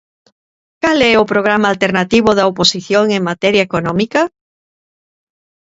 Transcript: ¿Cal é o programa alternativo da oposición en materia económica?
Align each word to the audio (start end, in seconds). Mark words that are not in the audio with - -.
¿Cal 0.83 0.99
é 1.11 1.13
o 1.23 1.29
programa 1.31 1.67
alternativo 1.69 2.29
da 2.37 2.47
oposición 2.51 3.05
en 3.15 3.21
materia 3.29 3.65
económica? 3.69 4.21